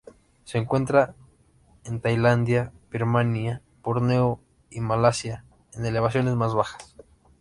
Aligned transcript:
Se 0.45 0.57
encuentra 0.57 1.13
en 1.83 2.01
Tailandia, 2.01 2.71
Birmania, 2.89 3.61
Borneo 3.83 4.39
y 4.71 4.79
Malasia 4.79 5.45
en 5.73 5.85
elevaciones 5.85 6.33
más 6.33 6.55
bajas. 6.55 6.95